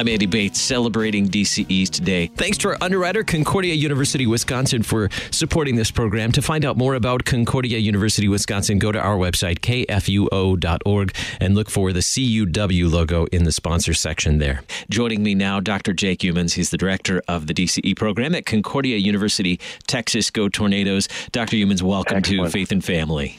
[0.00, 2.28] I'm Andy Bates, celebrating DCEs today.
[2.28, 6.32] Thanks to our underwriter, Concordia University Wisconsin, for supporting this program.
[6.32, 11.68] To find out more about Concordia University Wisconsin, go to our website, kfuo.org, and look
[11.68, 14.62] for the CUW logo in the sponsor section there.
[14.88, 15.92] Joining me now, Dr.
[15.92, 16.54] Jake Youmans.
[16.54, 20.30] He's the director of the DCE program at Concordia University, Texas.
[20.30, 21.08] Go Tornadoes.
[21.30, 21.56] Dr.
[21.56, 22.46] Youmans, welcome Excellent.
[22.46, 23.38] to Faith and Family.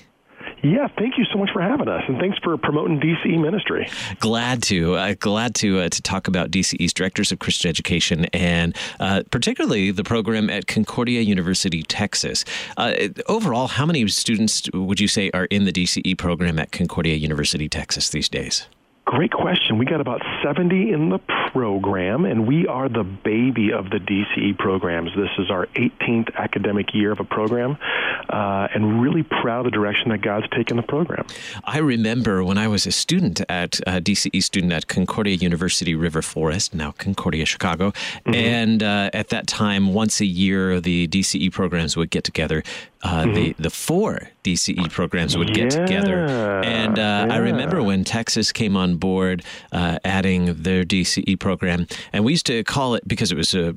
[0.63, 3.89] Yeah, thank you so much for having us, and thanks for promoting DCE ministry.
[4.19, 8.75] Glad to, uh, glad to uh, to talk about DCE's Directors of Christian Education, and
[8.99, 12.45] uh, particularly the program at Concordia University, Texas.
[12.77, 12.93] Uh,
[13.27, 17.67] overall, how many students would you say are in the DCE program at Concordia University,
[17.67, 18.67] Texas these days?
[19.11, 19.77] Great question.
[19.77, 21.19] We got about 70 in the
[21.51, 25.09] program, and we are the baby of the DCE programs.
[25.17, 27.77] This is our 18th academic year of a program,
[28.29, 31.25] uh, and really proud of the direction that God's taken the program.
[31.65, 36.21] I remember when I was a student at uh, DCE student at Concordia University River
[36.21, 38.33] Forest, now Concordia Chicago, mm-hmm.
[38.33, 42.63] and uh, at that time, once a year, the DCE programs would get together.
[43.03, 43.33] Uh, mm-hmm.
[43.33, 46.25] the the four DCE programs would get yeah, together,
[46.63, 47.33] and uh, yeah.
[47.33, 52.45] I remember when Texas came on board, uh, adding their DCE program, and we used
[52.45, 53.75] to call it because it was a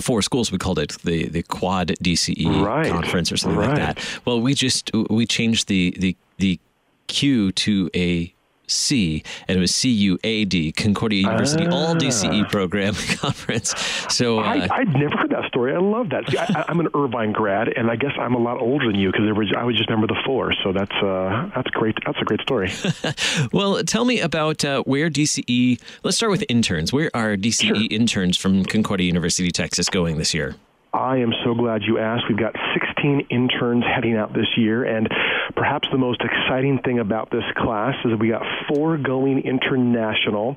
[0.00, 2.90] four schools we called it the the quad DCE right.
[2.90, 3.68] conference or something right.
[3.68, 4.20] like that.
[4.24, 6.58] Well, we just we changed the the the
[7.06, 8.34] Q to a
[8.70, 11.74] C, and it was C U A D, Concordia University ah.
[11.74, 13.74] All DCE Program Conference.
[14.08, 15.74] So uh, I, would never heard that story.
[15.74, 16.30] I love that.
[16.30, 19.10] See, I, am an Irvine grad, and I guess I'm a lot older than you
[19.12, 20.52] because I was just remember the four.
[20.62, 21.96] So that's uh, that's great.
[22.04, 22.70] That's a great story.
[23.52, 25.80] well, tell me about uh, where DCE.
[26.02, 26.92] Let's start with interns.
[26.92, 27.76] Where are DCE sure.
[27.90, 30.56] interns from Concordia University, Texas, going this year?
[30.92, 32.24] I am so glad you asked.
[32.28, 35.08] We've got 16 interns heading out this year, and
[35.54, 40.56] perhaps the most exciting thing about this class is that we got four going international.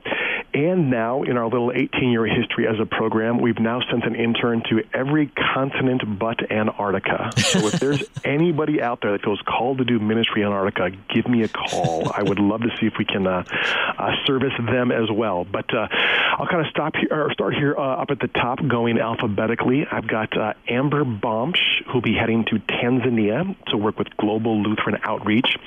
[0.54, 4.16] And now, in our little 18 year history as a program, we've now sent an
[4.16, 7.32] intern to every continent but Antarctica.
[7.38, 11.28] So if there's anybody out there that feels called to do ministry in Antarctica, give
[11.28, 12.12] me a call.
[12.14, 13.44] I would love to see if we can uh,
[13.98, 15.44] uh, service them as well.
[15.44, 15.88] But uh,
[16.38, 19.88] I'll kind of stop here, or start here uh, up at the top, going alphabetically.
[19.92, 24.83] I've got uh, Amber Bomsch, who'll be heading to Tanzania to work with Global Lutheran
[25.04, 25.58] Outreach.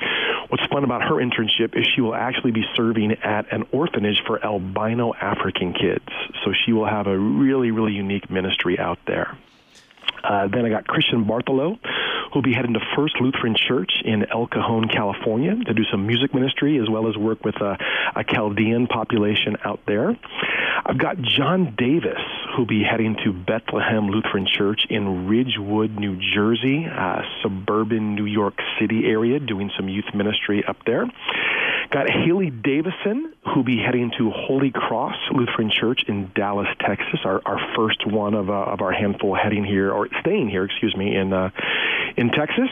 [0.49, 4.43] What's fun about her internship is she will actually be serving at an orphanage for
[4.44, 6.06] albino African kids.
[6.44, 9.37] So she will have a really, really unique ministry out there.
[10.22, 11.78] Uh, then I got Christian Bartholow,
[12.32, 16.34] who'll be heading to First Lutheran Church in El Cajon, California, to do some music
[16.34, 17.78] ministry as well as work with a,
[18.16, 20.16] a Chaldean population out there.
[20.84, 22.21] I've got John Davis,
[22.56, 28.55] who'll be heading to Bethlehem Lutheran Church in Ridgewood, New Jersey, uh, suburban New York
[28.81, 31.05] City area, doing some youth ministry up there.
[31.93, 37.40] Got Haley Davison, who'll be heading to Holy Cross Lutheran Church in Dallas, Texas, our,
[37.46, 41.16] our first one of, uh, of our handful heading here, or staying here, excuse me,
[41.16, 41.50] in, uh,
[42.16, 42.68] in Texas.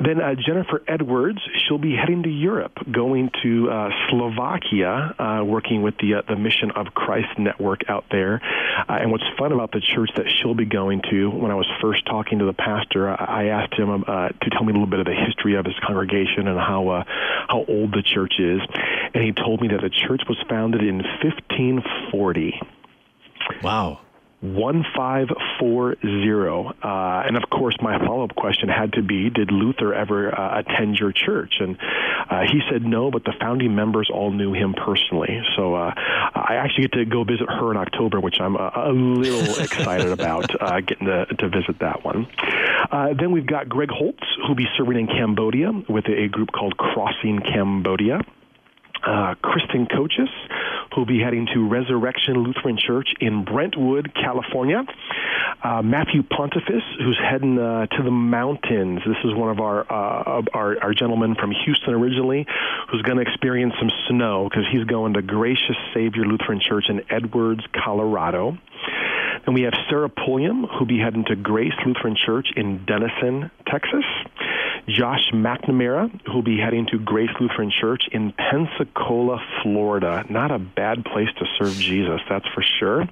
[0.00, 5.82] Then uh, Jennifer Edwards, she'll be heading to Europe, going to uh, Slovakia, uh, working
[5.82, 8.40] with the uh, the Mission of Christ network out there.
[8.88, 11.68] Uh, and what's fun about the church that she'll be going to, when I was
[11.80, 14.86] first talking to the pastor, I, I asked him uh, to tell me a little
[14.86, 17.04] bit of the history of his congregation and how uh,
[17.48, 18.60] how old the church is.
[19.14, 22.60] And he told me that the church was founded in 1540.
[23.62, 24.00] Wow.
[24.42, 26.74] 1540.
[26.82, 30.58] Uh, and of course, my follow up question had to be Did Luther ever uh,
[30.60, 31.58] attend your church?
[31.60, 31.78] And
[32.28, 35.40] uh, he said no, but the founding members all knew him personally.
[35.56, 38.90] So uh, I actually get to go visit her in October, which I'm a, a
[38.92, 42.26] little excited about uh, getting to, to visit that one.
[42.90, 46.76] Uh, then we've got Greg Holtz, who'll be serving in Cambodia with a group called
[46.76, 48.22] Crossing Cambodia.
[49.04, 50.28] Uh, Kristen Coaches,
[50.94, 54.84] who'll be heading to Resurrection Lutheran Church in Brentwood, California.
[55.62, 59.00] Uh, Matthew Pontifex, who's heading uh, to the mountains.
[59.06, 62.46] This is one of our, uh, our, our gentlemen from Houston originally,
[62.90, 67.02] who's going to experience some snow because he's going to Gracious Savior Lutheran Church in
[67.10, 68.58] Edwards, Colorado.
[69.44, 74.04] Then we have Sarah Pulliam, who'll be heading to Grace Lutheran Church in Denison, Texas.
[74.88, 80.24] Josh McNamara, who'll be heading to Grace Lutheran Church in Pensacola, Florida.
[80.28, 83.08] Not a bad place to serve Jesus, that's for sure.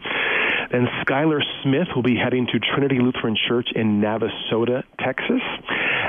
[0.70, 5.42] Then Skylar Smith will be heading to Trinity Lutheran Church in Navasota, Texas.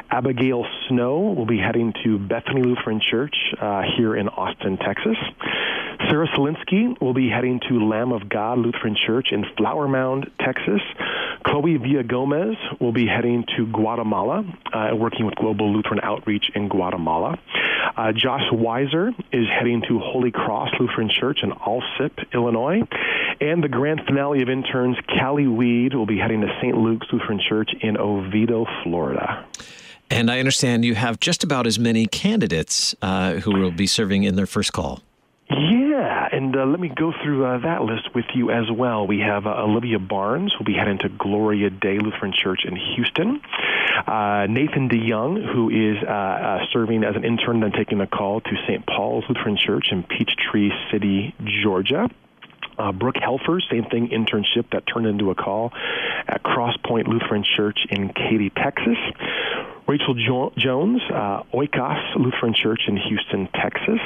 [0.09, 5.17] Abigail Snow will be heading to Bethany Lutheran Church uh, here in Austin, Texas.
[6.09, 10.81] Sarah Selinsky will be heading to Lamb of God Lutheran Church in Flower Mound, Texas.
[11.45, 14.43] Chloe Villa Gomez will be heading to Guatemala,
[14.73, 17.37] uh, working with Global Lutheran Outreach in Guatemala.
[17.97, 22.81] Uh, Josh Weiser is heading to Holy Cross Lutheran Church in Alsip, Illinois.
[23.39, 26.77] And the grand finale of interns, Callie Weed, will be heading to St.
[26.77, 29.45] Luke's Lutheran Church in Oviedo, Florida.
[30.09, 34.23] And I understand you have just about as many candidates uh, who will be serving
[34.23, 35.01] in their first call.
[35.53, 39.05] Yeah, and uh, let me go through uh, that list with you as well.
[39.05, 43.41] We have uh, Olivia Barnes, who'll be heading to Gloria Dei Lutheran Church in Houston.
[44.07, 48.39] Uh, Nathan DeYoung, who is uh, uh, serving as an intern and taking a call
[48.39, 48.85] to St.
[48.85, 52.07] Paul's Lutheran Church in Peachtree City, Georgia.
[52.77, 55.73] Uh, Brooke Helfer, same thing, internship that turned into a call
[56.27, 58.97] at Crosspoint Lutheran Church in Katy, Texas.
[59.87, 63.99] Rachel jo- Jones, uh, Oikos Lutheran Church in Houston, Texas.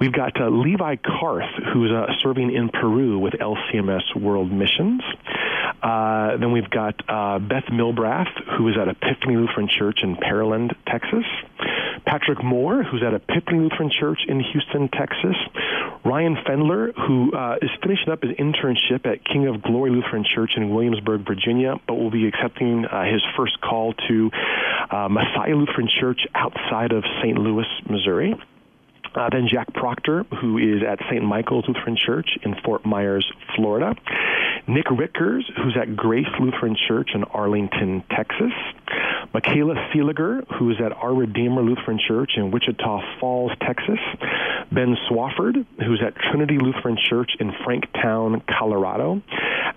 [0.00, 5.02] We've got uh, Levi Karth, who's uh, serving in Peru with LCMS World Missions.
[5.82, 10.74] Uh, then we've got uh, Beth Milbrath, who is at Epiphany Lutheran Church in Pearland,
[10.86, 11.24] Texas.
[12.06, 15.36] Patrick Moore, who's at Epiphany Lutheran Church in Houston, Texas.
[16.04, 20.52] Ryan Fendler, who uh, is finishing up his internship at King of Glory Lutheran Church
[20.56, 24.30] in Williamsburg, Virginia, but will be accepting uh, his first call to
[25.10, 27.36] Messiah Lutheran Church outside of St.
[27.36, 28.34] Louis, Missouri.
[29.14, 31.24] Uh, then Jack Proctor, who is at St.
[31.24, 33.94] Michael's Lutheran Church in Fort Myers, Florida.
[34.66, 38.52] Nick Rickers, who's at Grace Lutheran Church in Arlington, Texas.
[39.32, 43.98] Michaela Seeliger, who is at Our Redeemer Lutheran Church in Wichita Falls, Texas.
[44.70, 49.22] Ben Swafford, who's at Trinity Lutheran Church in Franktown, Colorado.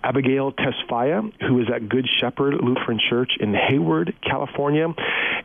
[0.04, 4.88] Abigail Tesfaya, who is at Good Shepherd Lutheran Church in Hayward, California.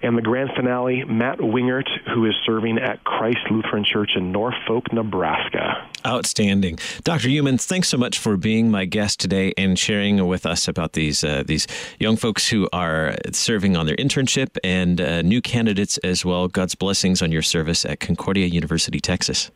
[0.02, 4.92] And the grand finale, Matt Wingert, who is serving at Christ Lutheran Church in Norfolk,
[4.92, 5.88] Nebraska.
[6.06, 7.28] Outstanding, Dr.
[7.28, 7.64] Youmans.
[7.64, 11.42] Thanks so much for being my guest today and sharing with us about these uh,
[11.46, 11.66] these
[11.98, 16.48] young folks who are serving on their internship and uh, new candidates as well.
[16.48, 19.50] God's blessings on your service at Concordia University, Texas.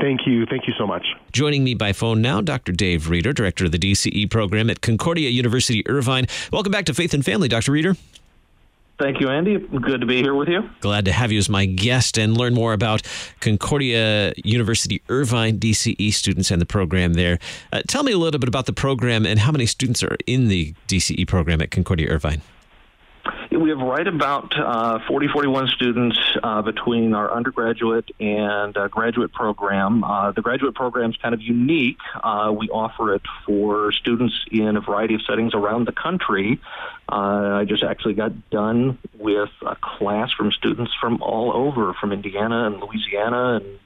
[0.00, 0.46] Thank you.
[0.46, 1.04] Thank you so much.
[1.32, 2.72] Joining me by phone now, Dr.
[2.72, 6.26] Dave Reeder, Director of the DCE program at Concordia University Irvine.
[6.52, 7.72] Welcome back to Faith and Family, Dr.
[7.72, 7.96] Reeder.
[8.98, 9.58] Thank you, Andy.
[9.58, 10.68] Good to be here with you.
[10.80, 13.02] Glad to have you as my guest and learn more about
[13.40, 17.38] Concordia University Irvine DCE students and the program there.
[17.72, 20.48] Uh, tell me a little bit about the program and how many students are in
[20.48, 22.42] the DCE program at Concordia Irvine.
[23.50, 29.32] We have right about uh, 40, 41 students uh, between our undergraduate and uh, graduate
[29.32, 30.04] program.
[30.04, 31.96] Uh, the graduate program is kind of unique.
[32.22, 36.60] Uh, we offer it for students in a variety of settings around the country.
[37.10, 42.12] Uh, I just actually got done with a class from students from all over, from
[42.12, 43.78] Indiana and Louisiana and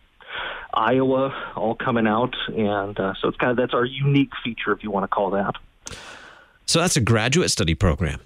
[0.75, 4.91] Iowa, all coming out, and so it's kind of that's our unique feature, if you
[4.91, 5.55] want to call that.
[6.67, 8.21] So that's a graduate study program.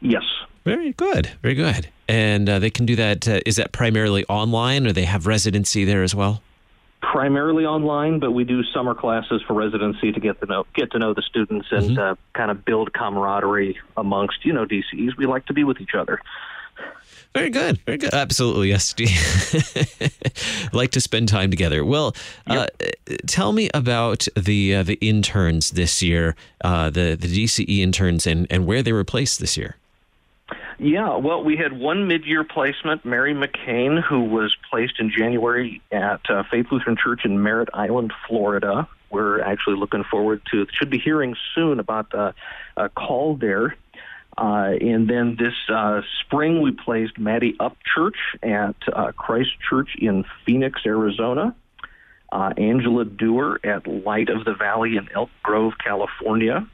[0.00, 0.24] Yes.
[0.64, 1.30] Very good.
[1.42, 1.88] Very good.
[2.08, 3.26] And uh, they can do that.
[3.26, 6.42] Uh, is that primarily online or they have residency there as well?
[7.00, 10.98] Primarily online, but we do summer classes for residency to get to know get to
[10.98, 11.98] know the students and mm-hmm.
[11.98, 15.16] uh, kind of build camaraderie amongst you know DCEs.
[15.16, 16.20] We like to be with each other.
[17.34, 17.78] Very good.
[17.86, 18.12] Very good.
[18.12, 18.68] Absolutely.
[18.68, 18.94] Yes.
[20.72, 21.84] like to spend time together.
[21.84, 22.14] Well,
[22.46, 22.94] uh, yep.
[23.10, 28.26] uh, tell me about the uh, the interns this year, uh, the the DCE interns,
[28.26, 29.76] and, and where they were placed this year.
[30.82, 36.28] Yeah, well, we had one mid-year placement, Mary McCain, who was placed in January at
[36.28, 38.88] uh, Faith Lutheran Church in Merritt Island, Florida.
[39.08, 42.32] We're actually looking forward to should be hearing soon about uh,
[42.76, 43.76] a call there.
[44.36, 50.24] Uh, and then this uh, spring, we placed Maddie Upchurch at uh, Christ Church in
[50.44, 51.54] Phoenix, Arizona.
[52.32, 56.66] Uh, Angela Dewar at Light of the Valley in Elk Grove, California.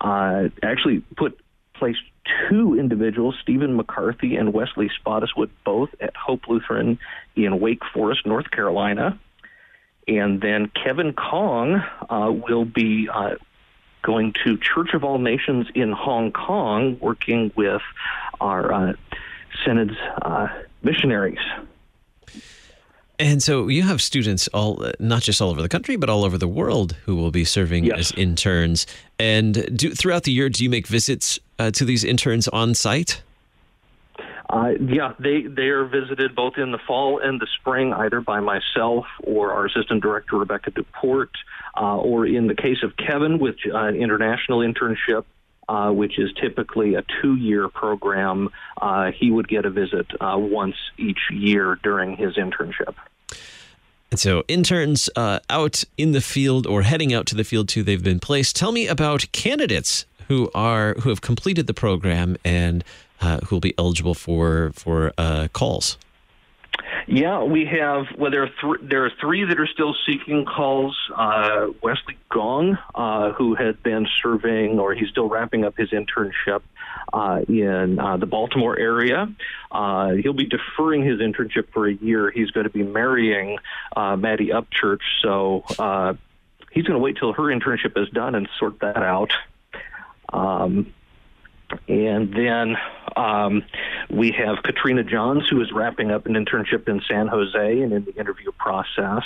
[0.00, 1.40] Uh, actually, put
[1.74, 2.02] placed
[2.48, 6.98] two individuals, Stephen McCarthy and Wesley Spottiswood, both at Hope Lutheran
[7.36, 9.18] in Wake Forest, North Carolina.
[10.06, 13.36] And then Kevin Kong uh, will be uh,
[14.02, 17.82] going to Church of All Nations in Hong Kong, working with
[18.40, 18.92] our uh,
[19.64, 20.48] Synod's uh,
[20.82, 21.38] missionaries.
[23.18, 26.36] And so you have students all, not just all over the country, but all over
[26.36, 27.98] the world who will be serving yes.
[27.98, 28.86] as interns.
[29.18, 33.22] And do, throughout the year, do you make visits uh, to these interns on site?
[34.50, 38.40] Uh, yeah, they they are visited both in the fall and the spring, either by
[38.40, 41.30] myself or our assistant director Rebecca Duport,
[41.76, 45.24] uh, or in the case of Kevin with uh, international internship,
[45.68, 48.50] uh, which is typically a two-year program.
[48.80, 52.94] Uh, he would get a visit uh, once each year during his internship.
[54.10, 57.82] And so, interns uh, out in the field or heading out to the field too,
[57.82, 58.54] they've been placed.
[58.54, 62.84] Tell me about candidates who are who have completed the program and
[63.20, 65.98] uh, who will be eligible for for uh, calls.
[67.06, 68.06] Yeah, we have.
[68.16, 70.96] Well, there are th- there are three that are still seeking calls.
[71.14, 76.62] Uh, Wesley Gong, uh, who had been serving, or he's still wrapping up his internship
[77.12, 79.28] uh, in uh, the Baltimore area.
[79.70, 82.30] Uh, he'll be deferring his internship for a year.
[82.30, 83.58] He's going to be marrying
[83.94, 85.64] uh, Maddie Upchurch, so
[86.70, 89.32] he's going to wait till her internship is done and sort that out.
[90.32, 90.92] Um,
[91.88, 92.76] and then
[93.16, 93.64] um,
[94.10, 98.04] we have Katrina Johns, who is wrapping up an internship in San Jose and in
[98.04, 99.22] the interview process.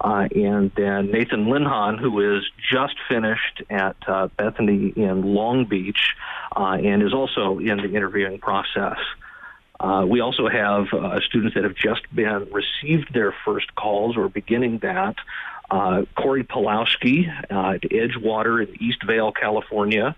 [0.00, 6.14] Uh, and then Nathan Linhan, who is just finished at uh, Bethany in Long Beach
[6.56, 8.98] uh, and is also in the interviewing process.
[9.78, 14.28] Uh, we also have uh, students that have just been received their first calls or
[14.28, 15.16] beginning that.
[15.70, 20.14] Uh, Corey Pulowski at Edgewater in Eastvale, California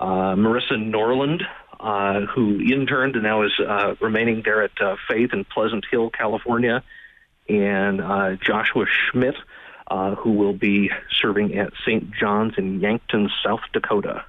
[0.00, 1.42] Marissa Norland,
[1.80, 6.10] uh, who interned and now is uh, remaining there at uh, Faith in Pleasant Hill,
[6.10, 6.82] California,
[7.48, 9.36] and uh, Joshua Schmidt,
[9.88, 12.10] uh, who will be serving at St.
[12.12, 14.24] John's in Yankton, South Dakota.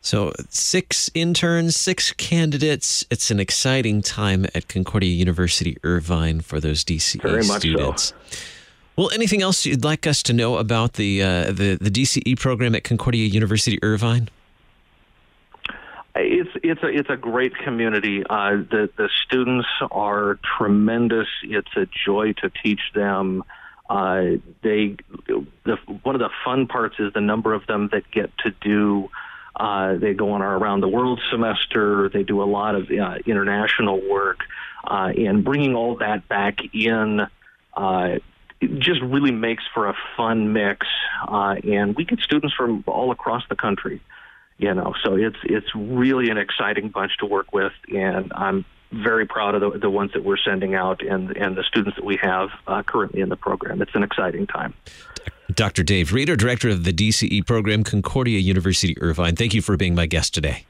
[0.00, 3.04] So, six interns, six candidates.
[3.10, 8.14] It's an exciting time at Concordia University Irvine for those DCE Very much students.
[8.30, 8.38] So.
[8.94, 12.76] Well, anything else you'd like us to know about the uh, the, the DCE program
[12.76, 14.28] at Concordia University Irvine?
[16.18, 18.22] It's it's a it's a great community.
[18.28, 21.28] Uh, the the students are tremendous.
[21.42, 23.44] It's a joy to teach them.
[23.88, 24.96] Uh, they
[25.64, 29.10] the, one of the fun parts is the number of them that get to do.
[29.54, 32.08] Uh, they go on our around the world semester.
[32.08, 34.40] They do a lot of uh, international work,
[34.84, 37.26] uh, and bringing all that back in
[37.74, 38.18] uh,
[38.78, 40.86] just really makes for a fun mix,
[41.28, 44.00] uh, and we get students from all across the country.
[44.58, 49.26] You know, so it's it's really an exciting bunch to work with, and I'm very
[49.26, 52.16] proud of the, the ones that we're sending out and and the students that we
[52.22, 53.82] have uh, currently in the program.
[53.82, 54.72] It's an exciting time.
[55.52, 55.82] Dr.
[55.82, 59.36] Dave Reeder, director of the DCE program, Concordia University Irvine.
[59.36, 60.66] Thank you for being my guest today.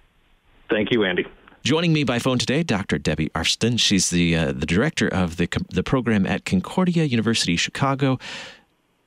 [0.68, 1.26] Thank you, Andy.
[1.62, 2.98] Joining me by phone today, Dr.
[2.98, 3.78] Debbie Arfsten.
[3.78, 8.18] She's the uh, the director of the the program at Concordia University Chicago.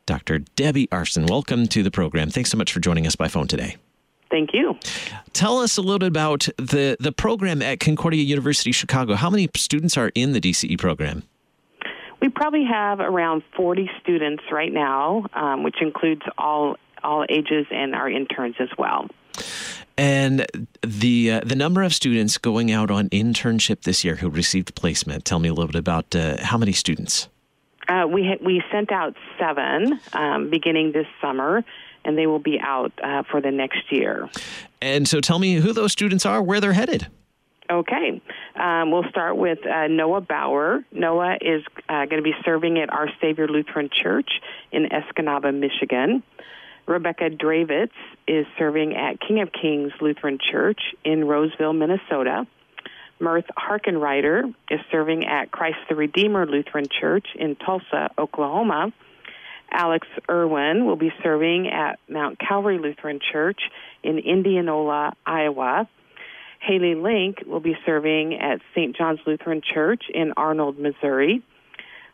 [0.05, 0.39] Dr.
[0.39, 2.29] Debbie Arfsten, welcome to the program.
[2.31, 3.77] Thanks so much for joining us by phone today.
[4.29, 4.77] Thank you.
[5.33, 9.15] Tell us a little bit about the the program at Concordia University Chicago.
[9.15, 11.23] How many students are in the DCE program?
[12.21, 17.95] We probably have around 40 students right now, um, which includes all all ages and
[17.95, 19.07] our interns as well.
[19.97, 20.45] And
[20.81, 25.25] the uh, the number of students going out on internship this year who received placement.
[25.25, 27.27] Tell me a little bit about uh, how many students.
[27.89, 31.65] Uh, we ha- we sent out seven um, beginning this summer,
[32.05, 34.29] and they will be out uh, for the next year.
[34.81, 37.07] And so, tell me who those students are, where they're headed.
[37.71, 38.19] Okay,
[38.55, 40.83] um, we'll start with uh, Noah Bauer.
[40.91, 44.41] Noah is uh, going to be serving at Our Savior Lutheran Church
[44.71, 46.23] in Escanaba, Michigan.
[46.87, 47.91] Rebecca Dravitz
[48.27, 52.47] is serving at King of Kings Lutheran Church in Roseville, Minnesota.
[53.19, 58.91] Mirth Harkenreiter is serving at Christ the Redeemer Lutheran Church in Tulsa, Oklahoma.
[59.71, 63.61] Alex Irwin will be serving at Mount Calvary Lutheran Church
[64.03, 65.87] in Indianola, Iowa.
[66.59, 68.95] Haley Link will be serving at St.
[68.95, 71.41] John's Lutheran Church in Arnold, Missouri.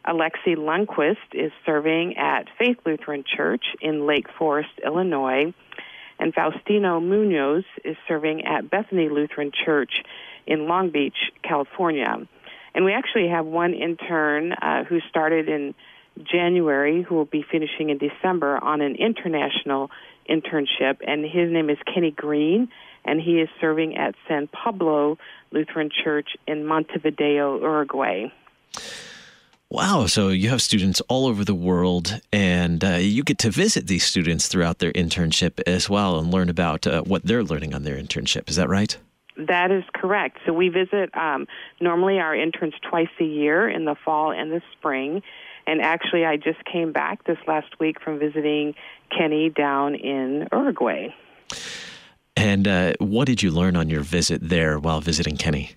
[0.06, 5.54] Alexi Lundquist is serving at Faith Lutheran Church in Lake Forest, Illinois.
[6.20, 10.04] And Faustino Munoz is serving at Bethany Lutheran Church
[10.46, 12.28] in Long Beach, California.
[12.76, 15.74] And we actually have one intern uh, who started in
[16.24, 19.92] January who will be finishing in December on an international
[20.30, 22.70] internship, and his name is Kenny Green,
[23.04, 25.18] and he is serving at San Pablo
[25.52, 28.28] Lutheran Church in Montevideo, Uruguay.
[29.70, 30.06] Wow.
[30.06, 34.04] So you have students all over the world, and uh, you get to visit these
[34.04, 37.98] students throughout their internship as well and learn about uh, what they're learning on their
[37.98, 38.50] internship.
[38.50, 38.98] Is that right?
[39.38, 40.38] That is correct.
[40.46, 41.48] So we visit um,
[41.82, 45.22] normally our interns twice a year in the fall and the spring.
[45.68, 48.76] And actually, I just came back this last week from visiting
[49.16, 51.10] Kenny down in Uruguay.
[52.38, 55.72] And uh, what did you learn on your visit there while visiting Kenny?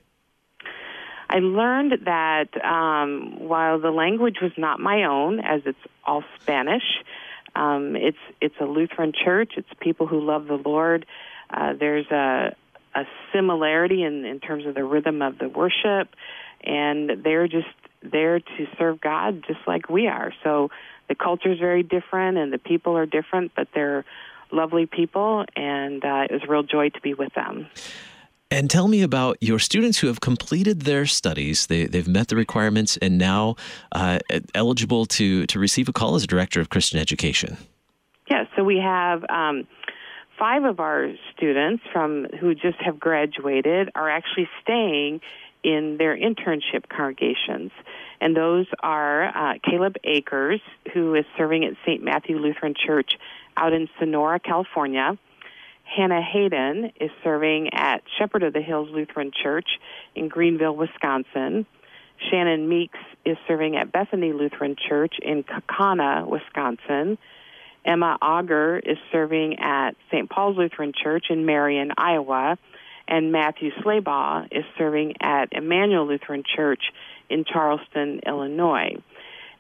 [1.31, 6.83] I learned that um, while the language was not my own, as it's all Spanish,
[7.55, 9.53] um, it's it's a Lutheran church.
[9.57, 11.07] It's people who love the Lord.
[11.51, 12.55] Uh, there's a
[12.95, 16.15] a similarity in in terms of the rhythm of the worship,
[16.65, 17.69] and they're just
[18.03, 20.33] there to serve God just like we are.
[20.45, 20.71] So
[21.09, 24.05] the culture is very different, and the people are different, but they're
[24.51, 27.67] lovely people, and uh, it was a real joy to be with them.
[28.51, 31.67] And tell me about your students who have completed their studies.
[31.67, 33.57] They, they've met the requirements and now
[33.93, 34.21] uh,
[34.55, 37.59] eligible to, to receive a call as a Director of Christian Education.
[38.31, 39.67] Yes, so we have um,
[40.39, 45.21] five of our students from who just have graduated are actually staying
[45.63, 47.71] in their internship congregations.
[48.21, 50.61] And those are uh, Caleb Akers,
[50.93, 52.03] who is serving at St.
[52.03, 53.13] Matthew Lutheran Church
[53.57, 55.19] out in Sonora, California.
[55.85, 59.69] Hannah Hayden is serving at Shepherd of the Hills Lutheran Church
[60.15, 61.67] in Greenville, Wisconsin.
[62.31, 67.17] Shannon Meeks is serving at Bethany Lutheran Church in Kaukauna, Wisconsin.
[67.85, 70.29] Emma Auger is serving at St.
[70.29, 72.59] Paul's Lutheran Church in Marion, Iowa.
[73.09, 76.83] And Matthew Slaybaugh is serving at Emmanuel Lutheran Church
[77.31, 78.97] in Charleston, Illinois.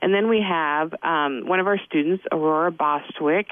[0.00, 3.47] And then we have um, one of our students, Aurora Bostwick,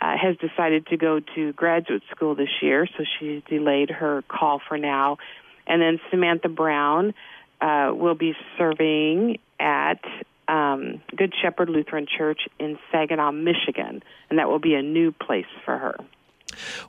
[0.00, 4.60] uh, has decided to go to graduate school this year, so she's delayed her call
[4.68, 5.18] for now.
[5.66, 7.14] And then Samantha Brown
[7.60, 10.00] uh, will be serving at
[10.46, 15.46] um, Good Shepherd Lutheran Church in Saginaw, Michigan, and that will be a new place
[15.64, 15.96] for her.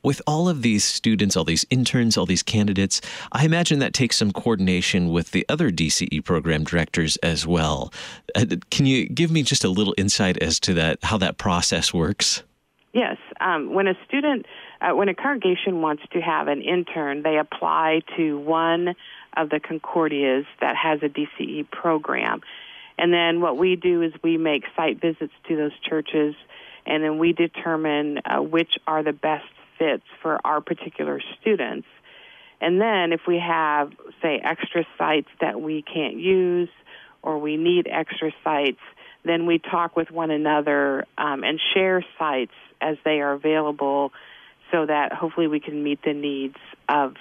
[0.03, 3.01] With all of these students, all these interns, all these candidates,
[3.31, 7.93] I imagine that takes some coordination with the other DCE program directors as well.
[8.35, 11.93] Uh, can you give me just a little insight as to that, how that process
[11.93, 12.43] works?
[12.93, 13.17] Yes.
[13.39, 14.45] Um, when a student,
[14.81, 18.95] uh, when a congregation wants to have an intern, they apply to one
[19.37, 22.41] of the Concordias that has a DCE program.
[22.97, 26.35] And then what we do is we make site visits to those churches,
[26.85, 29.45] and then we determine uh, which are the best
[29.77, 31.87] fits for our particular students.
[32.61, 36.69] And then if we have, say, extra sites that we can't use
[37.21, 38.79] or we need extra sites,
[39.23, 44.11] then we talk with one another um, and share sites as they are available
[44.71, 47.15] so that hopefully we can meet the needs of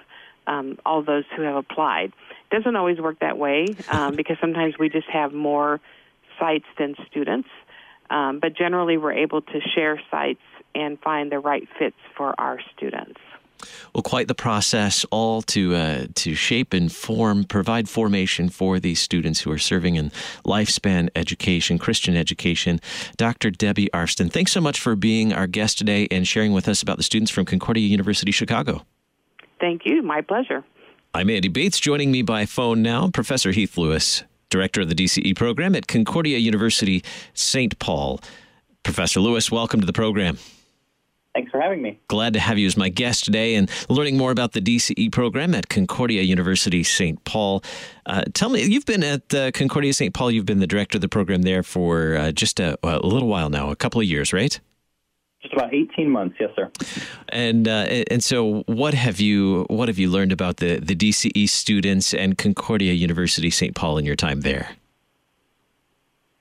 [0.47, 2.12] um, all those who have applied.
[2.51, 5.81] It doesn't always work that way um, because sometimes we just have more
[6.38, 7.49] sites than students,
[8.11, 10.40] um, but generally we're able to share sites
[10.75, 13.18] and find the right fits for our students.
[13.92, 19.01] Well, quite the process, all to uh, to shape and form, provide formation for these
[19.01, 20.11] students who are serving in
[20.44, 22.81] lifespan education, Christian education.
[23.16, 23.51] Dr.
[23.51, 26.99] Debbie Arfsten, thanks so much for being our guest today and sharing with us about
[26.99, 28.85] the students from Concordia University Chicago.
[29.61, 30.03] Thank you.
[30.03, 30.64] My pleasure.
[31.14, 31.81] I'm Andy Bates.
[31.81, 36.39] Joining me by phone now, Professor Heath Lewis, Director of the DCE program at Concordia
[36.39, 37.03] University
[37.35, 37.79] St.
[37.79, 38.21] Paul.
[38.83, 40.39] Professor Lewis, welcome to the program.
[41.35, 42.01] Thanks for having me.
[42.09, 45.55] Glad to have you as my guest today and learning more about the DCE program
[45.55, 47.23] at Concordia University St.
[47.25, 47.63] Paul.
[48.07, 50.13] Uh, tell me, you've been at uh, Concordia St.
[50.13, 53.29] Paul, you've been the director of the program there for uh, just a, a, little
[53.29, 54.59] while now, a couple of years, right?
[55.42, 56.70] Just about 18 months, yes, sir.
[57.29, 61.48] And uh, and so, what have you what have you learned about the, the DCE
[61.48, 63.74] students and Concordia University St.
[63.74, 64.70] Paul in your time there?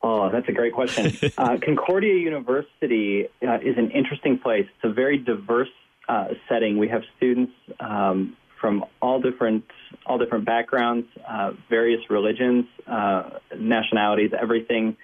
[0.02, 1.14] Oh, that's a great question.
[1.38, 4.66] uh, Concordia University uh, is an interesting place.
[4.66, 5.70] It's a very diverse
[6.08, 6.78] uh, setting.
[6.78, 9.66] We have students um, from all different
[10.06, 14.98] all different backgrounds, uh, various religions, uh, nationalities, everything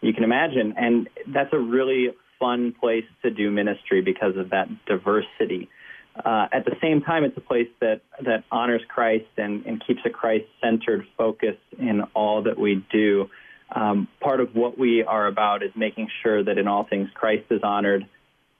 [0.00, 2.10] you can imagine, and that's a really
[2.42, 5.68] fun place to do ministry because of that diversity.
[6.16, 10.00] Uh, at the same time, it's a place that, that honors Christ and, and keeps
[10.04, 13.30] a Christ centered focus in all that we do.
[13.70, 17.46] Um, part of what we are about is making sure that in all things Christ
[17.50, 18.06] is honored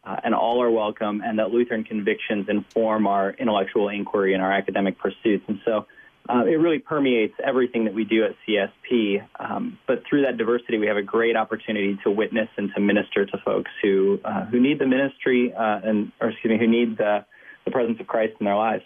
[0.04, 4.52] uh, and all are welcome, and that Lutheran convictions inform our intellectual inquiry and our
[4.52, 5.44] academic pursuits.
[5.48, 5.86] And so
[6.28, 9.26] uh, it really permeates everything that we do at CSP.
[9.40, 13.26] Um, but through that diversity, we have a great opportunity to witness and to minister
[13.26, 16.96] to folks who uh, who need the ministry uh, and, or excuse me, who need
[16.98, 17.24] the,
[17.64, 18.84] the presence of Christ in their lives.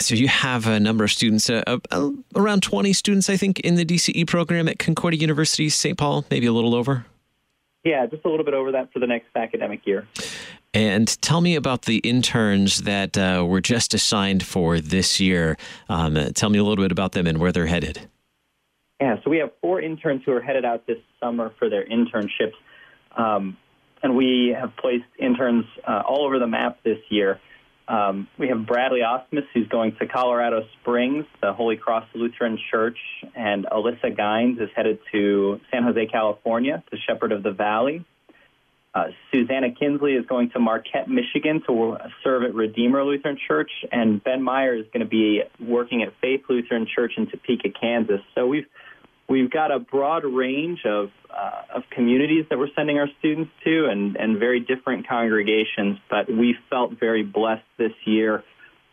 [0.00, 3.74] So you have a number of students, uh, uh, around 20 students, I think, in
[3.74, 5.98] the DCE program at Concordia University, St.
[5.98, 7.04] Paul, maybe a little over.
[7.84, 10.06] Yeah, just a little bit over that for the next academic year.
[10.78, 15.56] And tell me about the interns that uh, were just assigned for this year.
[15.88, 18.08] Um, tell me a little bit about them and where they're headed.
[19.00, 22.54] Yeah, so we have four interns who are headed out this summer for their internships.
[23.16, 23.56] Um,
[24.04, 27.40] and we have placed interns uh, all over the map this year.
[27.88, 32.98] Um, we have Bradley Osmus, who's going to Colorado Springs, the Holy Cross Lutheran Church,
[33.34, 38.04] and Alyssa Gines is headed to San Jose, California, to Shepherd of the Valley.
[38.94, 44.22] Uh, Susanna Kinsley is going to Marquette, Michigan, to serve at Redeemer Lutheran Church, and
[44.22, 48.20] Ben Meyer is going to be working at Faith Lutheran Church in Topeka, Kansas.
[48.34, 48.66] So we've
[49.28, 53.86] we've got a broad range of uh, of communities that we're sending our students to,
[53.86, 55.98] and and very different congregations.
[56.08, 58.42] But we felt very blessed this year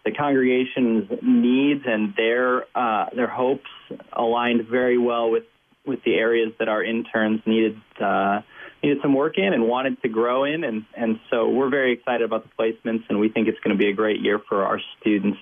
[0.06, 3.70] the congregation's needs and their uh, their hopes
[4.14, 5.44] aligned very well with
[5.86, 8.42] with the areas that our interns needed uh,
[8.84, 12.22] needed some work in and wanted to grow in, and and so we're very excited
[12.24, 14.80] about the placements, and we think it's going to be a great year for our
[15.00, 15.38] students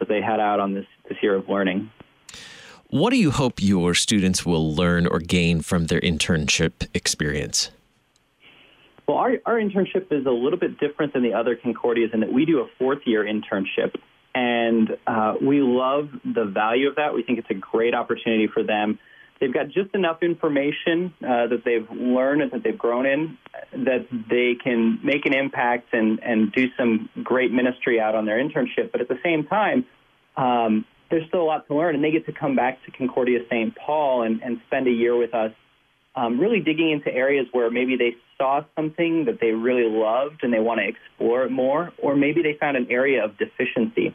[0.00, 1.90] as they head out on this this year of learning.
[2.88, 7.70] What do you hope your students will learn or gain from their internship experience?
[9.06, 12.32] Well, our, our internship is a little bit different than the other Concordias in that
[12.32, 13.96] we do a fourth year internship.
[14.34, 17.14] And uh, we love the value of that.
[17.14, 18.98] We think it's a great opportunity for them.
[19.40, 23.36] They've got just enough information uh, that they've learned and that they've grown in
[23.72, 28.42] that they can make an impact and, and do some great ministry out on their
[28.42, 28.92] internship.
[28.92, 29.84] But at the same time,
[30.36, 33.40] um, there's still a lot to learn, and they get to come back to Concordia
[33.50, 33.74] St.
[33.76, 35.52] Paul and, and spend a year with us
[36.16, 40.52] um, really digging into areas where maybe they saw something that they really loved and
[40.52, 44.14] they want to explore it more, or maybe they found an area of deficiency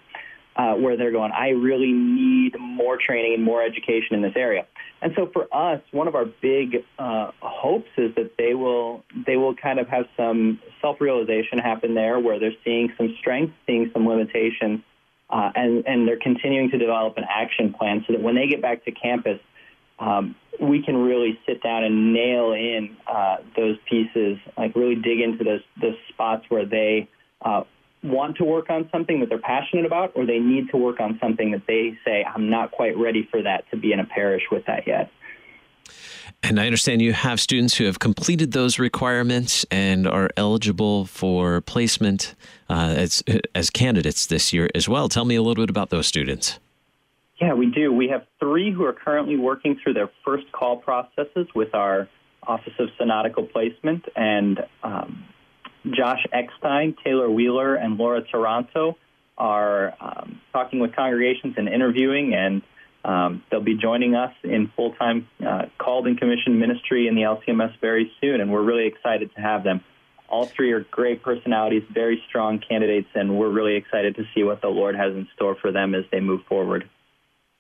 [0.56, 4.66] uh, where they're going, I really need more training and more education in this area.
[5.02, 9.38] And so for us, one of our big uh, hopes is that they will they
[9.38, 13.90] will kind of have some self realization happen there, where they're seeing some strengths, seeing
[13.94, 14.82] some limitations,
[15.30, 18.62] uh, and and they're continuing to develop an action plan so that when they get
[18.62, 19.40] back to campus,
[20.00, 25.22] um, we can really sit down and nail in uh, those pieces, like really dig
[25.22, 27.08] into those those spots where they
[27.42, 27.64] uh,
[28.04, 31.18] want to work on something that they're passionate about, or they need to work on
[31.22, 34.44] something that they say, "I'm not quite ready for that to be in a parish
[34.52, 35.12] with that yet."
[36.42, 41.62] And I understand you have students who have completed those requirements and are eligible for
[41.62, 42.36] placement
[42.70, 45.10] uh, as as candidates this year as well.
[45.10, 46.60] Tell me a little bit about those students.
[47.42, 47.92] Yeah, we do.
[47.94, 52.08] We have three who are currently working through their first call processes with our
[52.44, 55.26] Office of Synodical Placement, and um,
[55.86, 58.98] Josh Eckstein, Taylor Wheeler, and Laura Taranto
[59.38, 62.62] are um, talking with congregations and interviewing, and
[63.06, 67.22] um, they'll be joining us in full time uh, called and commissioned ministry in the
[67.22, 69.82] LCMS very soon, and we're really excited to have them.
[70.28, 74.62] All three are great personalities, very strong candidates, and we're really excited to see what
[74.62, 76.88] the Lord has in store for them as they move forward.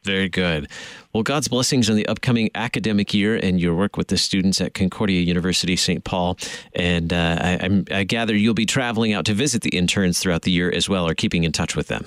[0.03, 0.69] Very good.
[1.13, 4.73] Well, God's blessings on the upcoming academic year and your work with the students at
[4.73, 6.03] Concordia University St.
[6.03, 6.37] Paul.
[6.73, 10.51] And uh, I, I, gather you'll be traveling out to visit the interns throughout the
[10.51, 12.05] year as well, or keeping in touch with them.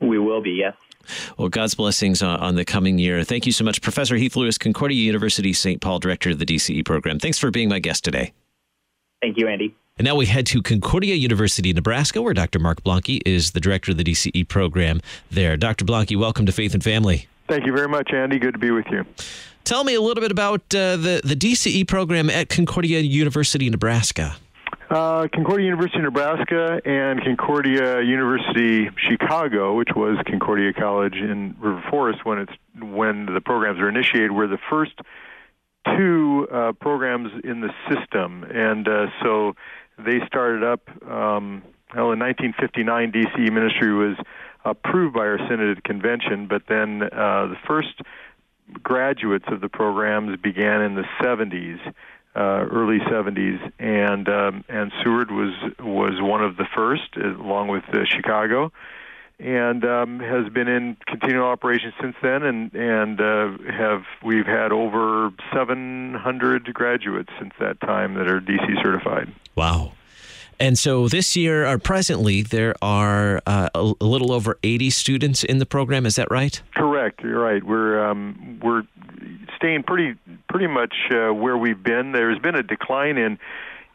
[0.00, 0.74] We will be, yes.
[1.38, 3.22] Well, God's blessings on, on the coming year.
[3.22, 5.80] Thank you so much, Professor Heath Lewis, Concordia University St.
[5.80, 7.20] Paul, Director of the DCE program.
[7.20, 8.32] Thanks for being my guest today.
[9.22, 9.76] Thank you, Andy.
[9.96, 12.58] And now we head to Concordia University, Nebraska, where Dr.
[12.58, 15.56] Mark Blanke is the director of the DCE program there.
[15.56, 15.84] Dr.
[15.84, 17.28] Blanke, welcome to Faith and Family.
[17.46, 18.40] Thank you very much, Andy.
[18.40, 19.06] Good to be with you.
[19.62, 24.34] Tell me a little bit about uh, the, the DCE program at Concordia University, Nebraska.
[24.90, 32.24] Uh, Concordia University, Nebraska, and Concordia University, Chicago, which was Concordia College in River Forest
[32.24, 34.94] when it's when the programs were initiated, were the first
[35.96, 39.54] two uh, programs in the system, and uh, so
[39.98, 40.88] they started up.
[41.08, 41.62] Um,
[41.94, 44.16] well, in 1959, DCE ministry was
[44.64, 48.00] approved by our Synod convention, but then uh, the first
[48.82, 51.78] graduates of the programs began in the 70s,
[52.34, 57.84] uh, early 70s, and um, and Seward was was one of the first, along with
[57.92, 58.72] uh, Chicago
[59.38, 64.72] and um, has been in continual operation since then, and and uh, have we've had
[64.72, 69.32] over 700 graduates since that time that are DC certified.
[69.54, 69.92] Wow.
[70.60, 75.58] And so this year, or presently, there are uh, a, little over 80 students in
[75.58, 76.06] the program.
[76.06, 76.62] Is that right?
[76.76, 77.22] Correct.
[77.22, 77.62] You're right.
[77.62, 78.84] We're um, we're
[79.56, 80.16] staying pretty
[80.48, 82.12] pretty much uh, where we've been.
[82.12, 83.38] There's been a decline in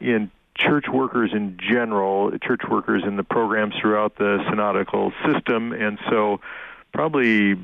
[0.02, 5.98] in church workers in general, church workers in the programs throughout the synodical system, and
[6.10, 6.40] so
[6.94, 7.56] probably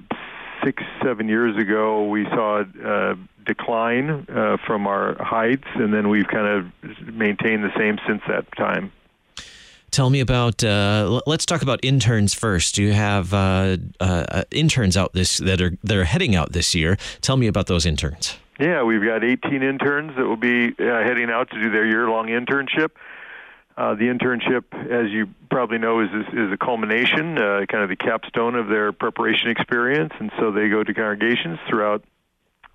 [0.63, 6.27] six, seven years ago, we saw a decline uh, from our heights, and then we've
[6.27, 8.91] kind of maintained the same since that time.
[9.91, 10.63] Tell me about.
[10.63, 12.77] Uh, let's talk about interns first.
[12.77, 16.97] You have uh, uh, interns out this that are that are heading out this year.
[17.21, 18.35] Tell me about those interns.
[18.59, 22.27] Yeah, we've got 18 interns that will be uh, heading out to do their year-long
[22.27, 22.91] internship.
[23.77, 27.89] Uh, the internship, as you probably know, is is, is a culmination, uh, kind of
[27.89, 32.01] the capstone of their preparation experience, and so they go to congregations throughout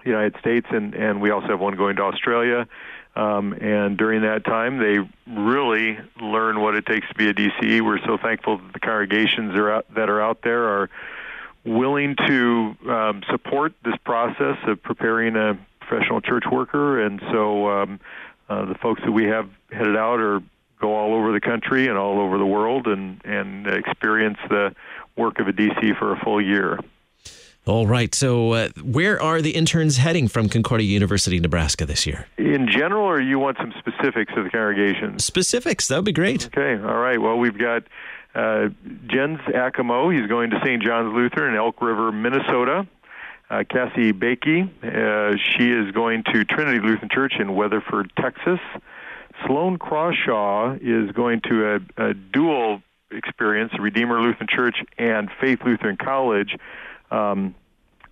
[0.04, 2.68] the United States, and and we also have one going to Australia.
[3.16, 7.80] Um, and during that time, they really learn what it takes to be a DCE.
[7.80, 10.90] We're so thankful that the congregations are out, that are out there are
[11.64, 15.58] willing to um, support this process of preparing a
[15.90, 18.00] professional church worker, and so um,
[18.48, 20.40] uh, the folks that we have headed out are
[20.81, 24.74] go all over the country and all over the world and and experience the
[25.16, 26.79] work of a DC for a full year.
[27.66, 28.14] All right.
[28.14, 32.26] So, uh, where are the interns heading from Concordia University, Nebraska this year?
[32.38, 35.18] In general, or you want some specifics of the congregation?
[35.18, 35.88] Specifics.
[35.88, 36.46] That would be great.
[36.46, 36.83] Okay.
[36.83, 37.20] All right.
[37.20, 37.83] Well, we've got
[38.35, 38.68] uh,
[39.07, 40.16] Jens Akamo.
[40.16, 40.83] He's going to St.
[40.83, 42.87] John's Lutheran in Elk River, Minnesota.
[43.50, 48.60] Uh, Cassie Bakey, uh, she is going to Trinity Lutheran Church in Weatherford, Texas.
[49.44, 55.96] Sloan Crawshaw is going to a, a dual experience, Redeemer Lutheran Church and Faith Lutheran
[55.96, 56.56] College,
[57.10, 57.56] um,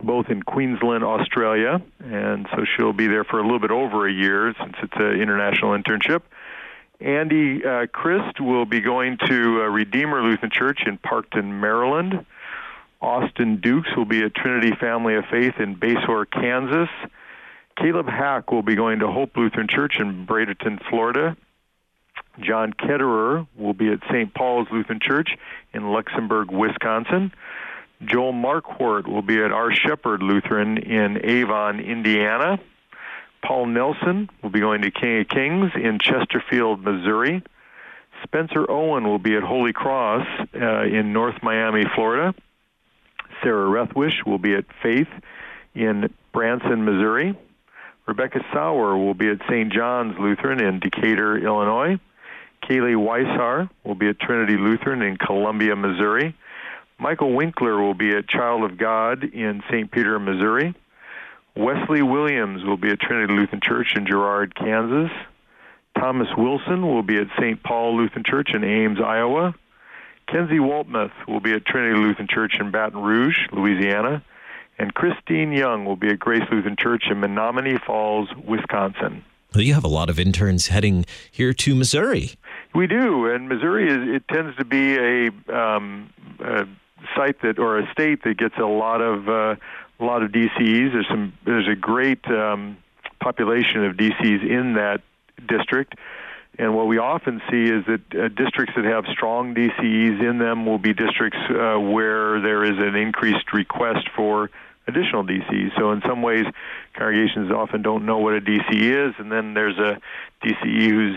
[0.03, 1.81] both in Queensland, Australia.
[2.03, 5.21] And so she'll be there for a little bit over a year since it's an
[5.21, 6.23] international internship.
[7.01, 12.27] Andy uh, Christ will be going to uh, Redeemer Lutheran Church in Parkton, Maryland.
[13.01, 16.89] Austin Dukes will be at Trinity Family of Faith in Basehor, Kansas.
[17.77, 21.37] Caleb Hack will be going to Hope Lutheran Church in Bradenton, Florida.
[22.41, 24.33] John Ketterer will be at St.
[24.35, 25.37] Paul's Lutheran Church
[25.73, 27.33] in Luxemburg, Wisconsin.
[28.05, 32.59] Joel Marquardt will be at Our Shepherd Lutheran in Avon, Indiana.
[33.43, 37.43] Paul Nelson will be going to King of Kings in Chesterfield, Missouri.
[38.25, 42.35] Spencer Owen will be at Holy Cross uh, in North Miami, Florida.
[43.43, 45.09] Sarah Rethwish will be at Faith
[45.75, 47.39] in Branson, Missouri.
[48.07, 49.73] Rebecca Sauer will be at St.
[49.73, 51.99] John's Lutheran in Decatur, Illinois.
[52.63, 56.35] Kaylee Weishar will be at Trinity Lutheran in Columbia, Missouri.
[56.99, 59.91] Michael Winkler will be at Child of God in St.
[59.91, 60.75] Peter, Missouri.
[61.55, 65.11] Wesley Williams will be at Trinity Lutheran Church in Girard, Kansas.
[65.97, 67.63] Thomas Wilson will be at St.
[67.63, 69.55] Paul Lutheran Church in Ames, Iowa.
[70.29, 74.23] Kenzie Waltmuth will be at Trinity Lutheran Church in Baton Rouge, Louisiana.
[74.79, 79.25] And Christine Young will be at Grace Lutheran Church in Menomonee Falls, Wisconsin.
[79.55, 82.33] Well, you have a lot of interns heading here to Missouri.
[82.75, 86.67] We do, and Missouri is it tends to be a, um, a
[87.17, 89.57] site that or a state that gets a lot of uh,
[89.99, 90.93] a lot of DCEs.
[90.93, 92.77] There's some there's a great um,
[93.21, 95.01] population of DCs in that
[95.49, 95.95] district.
[96.59, 100.67] And what we often see is that uh, districts that have strong DCEs in them
[100.67, 104.51] will be districts uh, where there is an increased request for
[104.89, 105.77] additional DCs.
[105.77, 106.47] So in some ways,
[106.95, 110.01] congregations often don't know what a DC is, and then there's a
[110.43, 111.17] DCE who's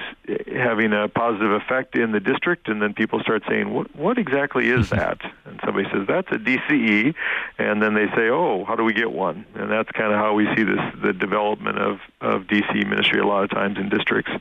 [0.51, 4.69] having a positive effect in the district, and then people start saying, "What what exactly
[4.69, 7.13] is that?" And somebody says, "That's a DCE,"
[7.57, 10.33] and then they say, "Oh, how do we get one?" And that's kind of how
[10.33, 14.31] we see this the development of of DC ministry a lot of times in districts.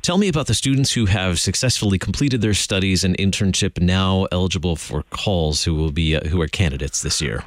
[0.00, 4.76] Tell me about the students who have successfully completed their studies and internship now eligible
[4.76, 7.44] for calls who will be uh, who are candidates this year.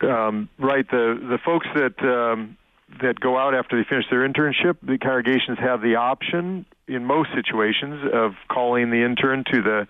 [0.00, 2.56] Um, right, the the folks that um,
[3.00, 7.30] that go out after they finish their internship, the congregations have the option in most
[7.34, 9.86] situations of calling the intern to the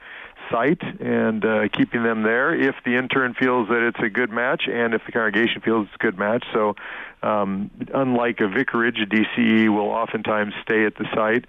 [0.51, 4.65] site and uh, keeping them there if the intern feels that it's a good match
[4.71, 6.45] and if the congregation feels it's a good match.
[6.53, 6.77] So,
[7.23, 11.47] um, unlike a vicarage, a DCE will oftentimes stay at the site.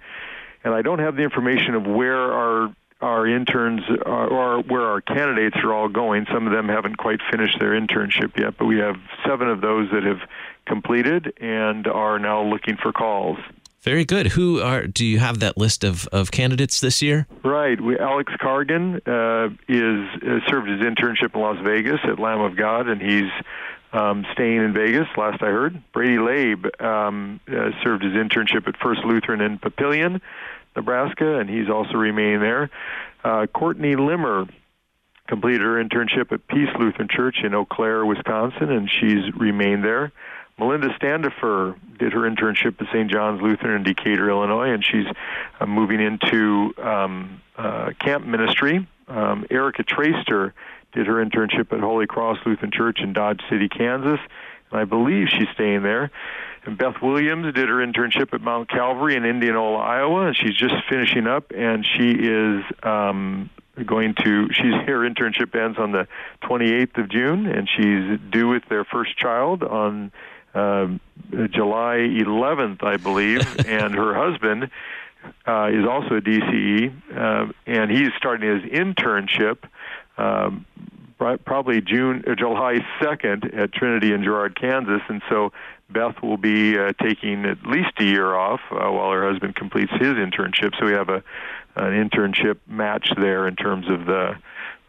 [0.64, 5.00] And I don't have the information of where our our interns are, or where our
[5.00, 6.26] candidates are all going.
[6.32, 9.90] Some of them haven't quite finished their internship yet, but we have seven of those
[9.92, 10.20] that have
[10.66, 13.38] completed and are now looking for calls.
[13.82, 14.28] Very good.
[14.28, 14.86] Who are?
[14.86, 17.28] Do you have that list of, of candidates this year?
[17.44, 17.80] Right.
[17.80, 22.56] We, Alex Cargan uh, is uh, served his internship in Las Vegas at Lamb of
[22.56, 23.30] God, and he's
[23.92, 25.06] um, staying in Vegas.
[25.16, 30.20] Last I heard, Brady Labe um, uh, served his internship at First Lutheran in Papillion.
[30.76, 32.70] Nebraska, and he's also remaining there.
[33.24, 34.46] Uh, Courtney Limmer
[35.26, 40.12] completed her internship at Peace Lutheran Church in Eau Claire, Wisconsin, and she's remained there.
[40.58, 43.10] Melinda Standifer did her internship at St.
[43.10, 45.06] John's Lutheran in Decatur, Illinois, and she's
[45.60, 48.86] uh, moving into um, uh, camp ministry.
[49.08, 50.52] Um, Erica Traster
[50.92, 54.20] did her internship at Holy Cross Lutheran Church in Dodge City, Kansas,
[54.72, 56.10] I believe she's staying there.
[56.64, 60.74] And Beth Williams did her internship at Mount Calvary in Indianola, Iowa, and she's just
[60.90, 63.50] finishing up, and she is um,
[63.84, 64.48] going to.
[64.52, 66.08] She's her internship ends on the
[66.42, 70.10] 28th of June, and she's due with their first child on
[70.54, 70.88] uh,
[71.50, 74.70] July 11th, I believe, and her husband.
[75.44, 79.58] Uh, is also a DCE, uh, and he's starting his internship
[80.18, 80.64] um,
[81.18, 85.52] probably June, uh, July 2nd at Trinity in Girard, Kansas, and so
[85.88, 89.92] Beth will be uh, taking at least a year off uh, while her husband completes
[89.92, 90.72] his internship.
[90.78, 91.22] So we have a
[91.76, 94.36] an internship match there in terms of the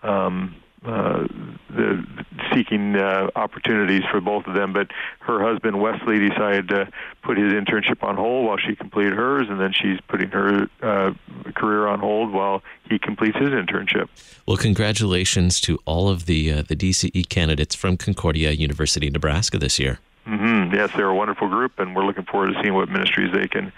[0.03, 1.27] um, uh,
[1.69, 2.05] the
[2.53, 4.73] seeking uh, opportunities for both of them.
[4.73, 4.87] But
[5.19, 6.89] her husband Wesley decided to
[7.23, 11.13] put his internship on hold while she completed hers, and then she's putting her uh,
[11.57, 14.07] career on hold while he completes his internship.
[14.45, 19.79] Well, congratulations to all of the uh, the DCE candidates from Concordia University, Nebraska this
[19.79, 19.99] year.
[20.27, 20.75] Mm-hmm.
[20.75, 23.71] Yes, they're a wonderful group, and we're looking forward to seeing what ministries they can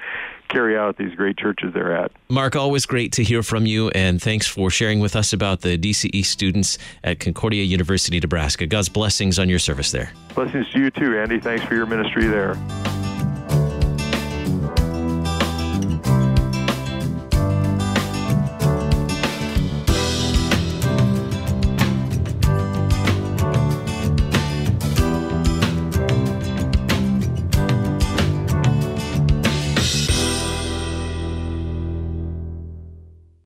[0.47, 2.11] carry out these great churches they're at.
[2.27, 5.77] Mark, always great to hear from you, and thanks for sharing with us about the
[5.77, 8.65] DCE students at Concordia University, Nebraska.
[8.65, 10.11] God's blessings on your service there.
[10.33, 11.39] Blessings to you too, Andy.
[11.39, 12.55] Thanks for your ministry there.